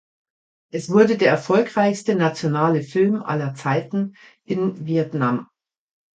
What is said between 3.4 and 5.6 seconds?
Zeiten in Vietnam.